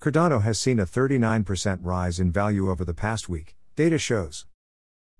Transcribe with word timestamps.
Cardano 0.00 0.42
has 0.42 0.60
seen 0.60 0.78
a 0.78 0.86
39% 0.86 1.80
rise 1.82 2.20
in 2.20 2.30
value 2.30 2.70
over 2.70 2.84
the 2.84 2.94
past 2.94 3.28
week, 3.28 3.56
data 3.74 3.98
shows. 3.98 4.46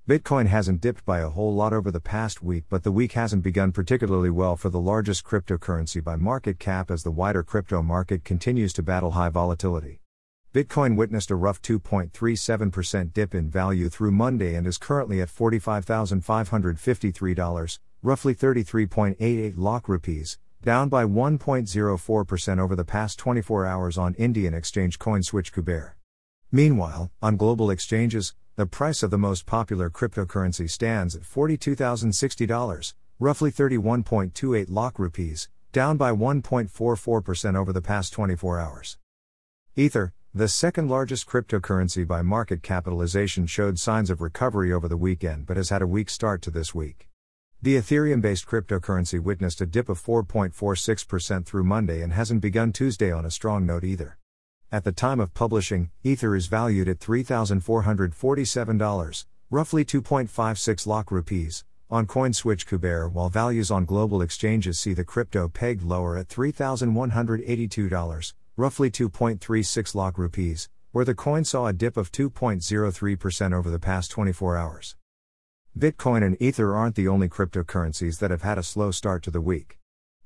Bitcoin 0.08 0.46
hasn't 0.46 0.80
dipped 0.80 1.04
by 1.04 1.18
a 1.18 1.30
whole 1.30 1.52
lot 1.52 1.72
over 1.72 1.90
the 1.90 1.98
past 1.98 2.44
week, 2.44 2.62
but 2.68 2.84
the 2.84 2.92
week 2.92 3.14
hasn't 3.14 3.42
begun 3.42 3.72
particularly 3.72 4.30
well 4.30 4.56
for 4.56 4.70
the 4.70 4.78
largest 4.78 5.25
cryptocurrency 5.25 6.00
by 6.02 6.14
market 6.14 6.60
cap 6.60 6.92
as 6.92 7.02
the 7.02 7.10
wider 7.10 7.42
crypto 7.42 7.83
market 7.83 8.22
continues 8.22 8.72
to 8.72 8.80
battle 8.80 9.11
high 9.11 9.29
volatility. 9.29 10.00
Bitcoin 10.54 10.95
witnessed 10.95 11.33
a 11.33 11.35
rough 11.35 11.61
2.37% 11.61 13.13
dip 13.13 13.35
in 13.35 13.51
value 13.51 13.89
through 13.89 14.13
Monday 14.13 14.55
and 14.55 14.65
is 14.65 14.79
currently 14.79 15.21
at 15.21 15.29
$45,553, 15.29 17.79
roughly 18.05 18.35
33.88 18.35 19.55
lakh 19.57 19.89
rupees, 19.89 20.39
down 20.69 20.91
by 20.91 21.03
1.04% 21.03 22.59
over 22.59 22.77
the 22.77 22.85
past 22.85 23.18
24 23.18 23.64
hours 23.64 23.96
on 23.96 24.12
Indian 24.17 24.53
exchange 24.53 24.98
CoinSwitch 24.98 25.50
Kuber. 25.50 25.93
Meanwhile, 26.53 27.11
on 27.22 27.39
global 27.39 27.71
exchanges, 27.71 28.35
the 28.57 28.67
price 28.67 29.03
of 29.03 29.11
the 29.11 29.17
most 29.17 29.46
popular 29.46 29.89
cryptocurrency 29.89 30.68
stands 30.68 31.17
at 31.17 31.22
$42,060, 31.22 32.92
roughly 33.18 33.50
31.28 33.50 34.66
lakh 34.68 34.98
rupees, 34.98 35.48
down 35.72 35.96
by 35.96 36.10
1.44% 36.10 37.56
over 37.56 37.72
the 37.72 37.80
past 37.80 38.12
24 38.12 38.60
hours. 38.60 38.98
Ether, 39.74 40.12
the 40.34 40.48
second 40.48 40.91
largest 40.91 41.27
cryptocurrency 41.27 42.06
by 42.06 42.20
market 42.20 42.62
capitalization, 42.62 43.46
showed 43.46 43.78
signs 43.78 44.10
of 44.10 44.20
recovery 44.20 44.70
over 44.70 44.86
the 44.86 44.98
weekend 44.98 45.46
but 45.46 45.56
has 45.56 45.70
had 45.70 45.80
a 45.80 45.86
weak 45.86 46.10
start 46.10 46.42
to 46.42 46.50
this 46.50 46.74
week. 46.74 47.07
The 47.60 47.76
Ethereum 47.76 48.20
based 48.20 48.46
cryptocurrency 48.46 49.18
witnessed 49.18 49.60
a 49.60 49.66
dip 49.66 49.88
of 49.88 50.00
4.46% 50.00 51.44
through 51.44 51.64
Monday 51.64 52.02
and 52.02 52.12
hasn't 52.12 52.40
begun 52.40 52.72
Tuesday 52.72 53.10
on 53.10 53.24
a 53.24 53.32
strong 53.32 53.66
note 53.66 53.82
either. 53.82 54.16
At 54.70 54.84
the 54.84 54.92
time 54.92 55.18
of 55.18 55.34
publishing, 55.34 55.90
Ether 56.04 56.36
is 56.36 56.46
valued 56.46 56.88
at 56.88 57.00
$3,447, 57.00 59.24
roughly 59.50 59.84
2.56 59.84 60.86
lakh 60.86 61.10
rupees, 61.10 61.64
on 61.91 62.06
CoinSwitch 62.06 62.64
Kuber, 62.64 63.10
while 63.10 63.28
values 63.28 63.72
on 63.72 63.86
global 63.86 64.22
exchanges 64.22 64.78
see 64.78 64.94
the 64.94 65.02
crypto 65.02 65.48
pegged 65.48 65.83
lower 65.83 66.16
at 66.16 66.28
$3,182, 66.28 68.33
roughly 68.56 68.88
2.36 68.88 69.94
lakh 69.96 70.16
rupees, 70.16 70.68
where 70.92 71.05
the 71.05 71.12
coin 71.12 71.42
saw 71.42 71.66
a 71.66 71.72
dip 71.72 71.96
of 71.96 72.12
2.03% 72.12 73.52
over 73.52 73.68
the 73.68 73.80
past 73.80 74.12
24 74.12 74.56
hours. 74.56 74.94
Bitcoin 75.78 76.24
and 76.24 76.36
Ether 76.42 76.74
aren't 76.74 76.96
the 76.96 77.06
only 77.06 77.28
cryptocurrencies 77.28 78.18
that 78.18 78.32
have 78.32 78.42
had 78.42 78.58
a 78.58 78.64
slow 78.64 78.90
start 78.90 79.22
to 79.22 79.30
the 79.30 79.40
week. 79.40 79.78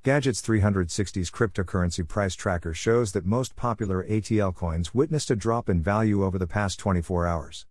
Gadgets 0.02 0.40
360's 0.40 1.30
cryptocurrency 1.30 2.08
price 2.08 2.34
tracker 2.34 2.72
shows 2.72 3.12
that 3.12 3.26
most 3.26 3.54
popular 3.54 4.02
ATL 4.04 4.54
coins 4.54 4.94
witnessed 4.94 5.30
a 5.30 5.36
drop 5.36 5.68
in 5.68 5.82
value 5.82 6.24
over 6.24 6.38
the 6.38 6.46
past 6.46 6.78
24 6.78 7.26
hours. 7.26 7.66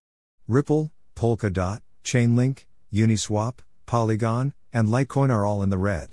Ripple, 0.47 0.91
Polkadot, 1.15 1.81
Chainlink, 2.03 2.65
Uniswap, 2.93 3.61
Polygon, 3.87 4.53
and 4.71 4.87
Litecoin 4.87 5.31
are 5.31 5.43
all 5.43 5.63
in 5.63 5.71
the 5.71 5.79
red. 5.79 6.09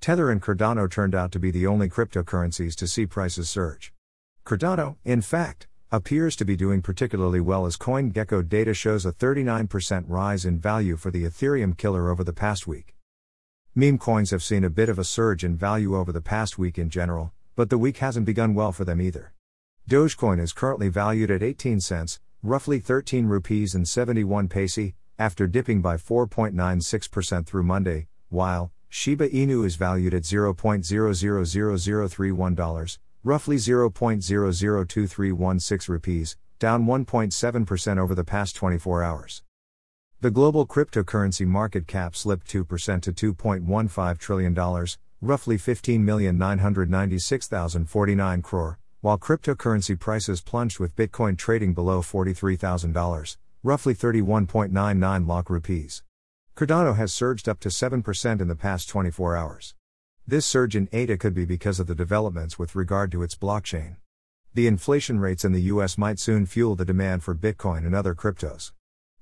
Tether 0.00 0.30
and 0.30 0.40
Cardano 0.40 0.90
turned 0.90 1.14
out 1.14 1.30
to 1.32 1.38
be 1.38 1.50
the 1.50 1.66
only 1.66 1.90
cryptocurrencies 1.90 2.74
to 2.76 2.86
see 2.86 3.04
prices 3.04 3.50
surge. 3.50 3.92
Cardano, 4.46 4.96
in 5.04 5.20
fact, 5.20 5.66
appears 5.92 6.34
to 6.34 6.44
be 6.46 6.56
doing 6.56 6.80
particularly 6.80 7.38
well 7.38 7.66
as 7.66 7.76
CoinGecko 7.76 8.48
data 8.48 8.72
shows 8.72 9.04
a 9.04 9.12
39% 9.12 10.04
rise 10.08 10.46
in 10.46 10.58
value 10.58 10.96
for 10.96 11.10
the 11.10 11.24
Ethereum 11.24 11.76
killer 11.76 12.08
over 12.08 12.24
the 12.24 12.32
past 12.32 12.66
week. 12.66 12.94
Meme 13.74 13.98
coins 13.98 14.30
have 14.30 14.42
seen 14.42 14.64
a 14.64 14.70
bit 14.70 14.88
of 14.88 14.98
a 14.98 15.04
surge 15.04 15.44
in 15.44 15.54
value 15.54 15.94
over 15.94 16.10
the 16.10 16.22
past 16.22 16.56
week 16.56 16.78
in 16.78 16.88
general, 16.88 17.30
but 17.56 17.68
the 17.68 17.76
week 17.76 17.98
hasn't 17.98 18.24
begun 18.24 18.54
well 18.54 18.72
for 18.72 18.86
them 18.86 19.02
either. 19.02 19.34
Dogecoin 19.86 20.40
is 20.40 20.54
currently 20.54 20.88
valued 20.88 21.30
at 21.30 21.42
18 21.42 21.78
cents, 21.82 22.20
roughly 22.42 22.78
13 22.78 23.26
rupees 23.26 23.74
and 23.74 23.86
71 23.86 24.48
paise, 24.48 24.94
after 25.18 25.46
dipping 25.46 25.82
by 25.82 25.98
4.96% 25.98 27.44
through 27.44 27.64
Monday, 27.64 28.06
while 28.30 28.72
Shiba 28.88 29.28
Inu 29.28 29.66
is 29.66 29.76
valued 29.76 30.14
at 30.14 30.22
$0.000031, 30.22 32.98
roughly 33.24 33.56
0.002316 33.56 35.88
rupees, 35.88 36.36
down 36.58 36.84
1.7% 36.86 37.98
over 37.98 38.14
the 38.14 38.24
past 38.24 38.54
24 38.56 39.02
hours. 39.02 39.42
The 40.20 40.30
global 40.30 40.66
cryptocurrency 40.66 41.46
market 41.46 41.86
cap 41.86 42.14
slipped 42.14 42.46
2% 42.48 43.00
to 43.02 43.12
$2.15 43.34 44.18
trillion, 44.18 44.54
roughly 45.20 45.56
15,996,049 45.56 48.42
crore, 48.42 48.78
while 49.00 49.18
cryptocurrency 49.18 49.98
prices 49.98 50.40
plunged 50.40 50.78
with 50.78 50.94
Bitcoin 50.94 51.36
trading 51.36 51.74
below 51.74 52.02
$43,000, 52.02 53.36
roughly 53.64 53.94
31.99 53.94 55.28
lakh 55.28 55.50
rupees. 55.50 56.04
Cardano 56.56 56.96
has 56.96 57.12
surged 57.12 57.48
up 57.48 57.58
to 57.60 57.68
7% 57.68 58.40
in 58.40 58.48
the 58.48 58.54
past 58.54 58.88
24 58.88 59.36
hours. 59.36 59.74
This 60.24 60.46
surge 60.46 60.76
in 60.76 60.88
ADA 60.92 61.18
could 61.18 61.34
be 61.34 61.44
because 61.44 61.80
of 61.80 61.88
the 61.88 61.96
developments 61.96 62.56
with 62.56 62.76
regard 62.76 63.10
to 63.10 63.24
its 63.24 63.34
blockchain. 63.34 63.96
The 64.54 64.68
inflation 64.68 65.18
rates 65.18 65.44
in 65.44 65.50
the 65.50 65.62
US 65.62 65.98
might 65.98 66.20
soon 66.20 66.46
fuel 66.46 66.76
the 66.76 66.84
demand 66.84 67.24
for 67.24 67.34
Bitcoin 67.34 67.84
and 67.84 67.92
other 67.92 68.14
cryptos. 68.14 68.70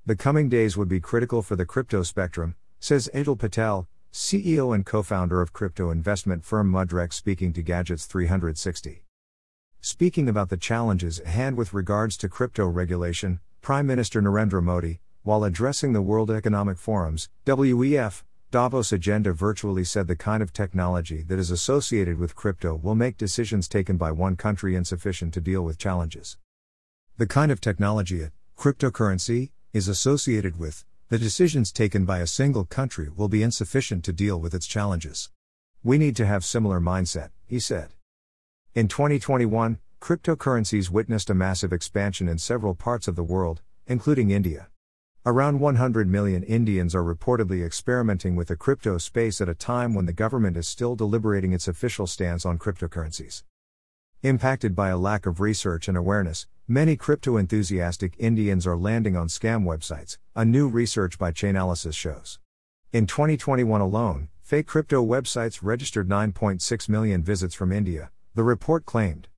The 0.05 0.15
coming 0.15 0.47
days 0.47 0.77
would 0.77 0.87
be 0.87 0.99
critical 0.99 1.41
for 1.41 1.55
the 1.55 1.65
crypto 1.65 2.03
spectrum, 2.03 2.55
says 2.79 3.09
Edul 3.15 3.39
Patel, 3.39 3.87
CEO 4.13 4.75
and 4.75 4.85
co 4.85 5.01
founder 5.01 5.41
of 5.41 5.53
crypto 5.53 5.89
investment 5.89 6.45
firm 6.45 6.71
Mudrex, 6.71 7.13
speaking 7.13 7.51
to 7.53 7.63
Gadgets 7.63 8.05
360. 8.05 9.03
Speaking 9.79 10.29
about 10.29 10.49
the 10.49 10.57
challenges 10.57 11.19
at 11.19 11.27
hand 11.27 11.57
with 11.57 11.73
regards 11.73 12.15
to 12.17 12.29
crypto 12.29 12.67
regulation, 12.67 13.39
Prime 13.61 13.87
Minister 13.87 14.21
Narendra 14.21 14.61
Modi, 14.61 14.99
while 15.23 15.43
addressing 15.43 15.93
the 15.93 16.01
World 16.03 16.29
Economic 16.29 16.77
Forum's 16.77 17.29
WEF 17.47 18.23
Davos 18.51 18.91
agenda 18.91 19.31
virtually 19.31 19.85
said 19.85 20.07
the 20.07 20.15
kind 20.17 20.43
of 20.43 20.51
technology 20.51 21.23
that 21.23 21.39
is 21.39 21.51
associated 21.51 22.19
with 22.19 22.35
crypto 22.35 22.75
will 22.75 22.95
make 22.95 23.15
decisions 23.15 23.69
taken 23.69 23.95
by 23.95 24.11
one 24.11 24.35
country 24.35 24.75
insufficient 24.75 25.33
to 25.33 25.39
deal 25.39 25.61
with 25.61 25.77
challenges. 25.77 26.35
The 27.15 27.27
kind 27.27 27.49
of 27.49 27.61
technology 27.61 28.21
a 28.21 28.33
cryptocurrency 28.57 29.51
is 29.71 29.87
associated 29.87 30.59
with, 30.59 30.83
the 31.07 31.17
decisions 31.17 31.71
taken 31.71 32.03
by 32.03 32.19
a 32.19 32.27
single 32.27 32.65
country 32.65 33.07
will 33.15 33.29
be 33.29 33.41
insufficient 33.41 34.03
to 34.03 34.11
deal 34.11 34.37
with 34.37 34.53
its 34.53 34.67
challenges. 34.67 35.29
We 35.81 35.97
need 35.97 36.17
to 36.17 36.25
have 36.25 36.43
similar 36.43 36.81
mindset, 36.81 37.29
he 37.47 37.57
said. 37.57 37.93
In 38.75 38.89
2021, 38.89 39.79
cryptocurrencies 40.01 40.89
witnessed 40.89 41.29
a 41.29 41.33
massive 41.33 41.71
expansion 41.71 42.27
in 42.27 42.37
several 42.37 42.75
parts 42.75 43.07
of 43.07 43.15
the 43.15 43.23
world, 43.23 43.61
including 43.87 44.29
India. 44.29 44.70
Around 45.23 45.59
100 45.59 46.09
million 46.09 46.41
Indians 46.41 46.95
are 46.95 47.03
reportedly 47.03 47.63
experimenting 47.63 48.35
with 48.35 48.47
the 48.47 48.55
crypto 48.55 48.97
space 48.97 49.39
at 49.39 49.47
a 49.47 49.53
time 49.53 49.93
when 49.93 50.07
the 50.07 50.13
government 50.13 50.57
is 50.57 50.67
still 50.67 50.95
deliberating 50.95 51.53
its 51.53 51.67
official 51.67 52.07
stance 52.07 52.43
on 52.43 52.57
cryptocurrencies. 52.57 53.43
Impacted 54.23 54.75
by 54.75 54.89
a 54.89 54.97
lack 54.97 55.27
of 55.27 55.39
research 55.39 55.87
and 55.87 55.95
awareness, 55.95 56.47
many 56.67 56.95
crypto 56.95 57.37
enthusiastic 57.37 58.15
Indians 58.17 58.65
are 58.65 58.75
landing 58.75 59.15
on 59.15 59.27
scam 59.27 59.63
websites, 59.63 60.17
a 60.35 60.43
new 60.43 60.67
research 60.67 61.19
by 61.19 61.31
Chainalysis 61.31 61.93
shows. 61.93 62.39
In 62.91 63.05
2021 63.05 63.79
alone, 63.79 64.29
fake 64.41 64.65
crypto 64.65 65.05
websites 65.05 65.59
registered 65.61 66.09
9.6 66.09 66.89
million 66.89 67.21
visits 67.21 67.53
from 67.53 67.71
India, 67.71 68.09
the 68.33 68.43
report 68.43 68.87
claimed. 68.87 69.27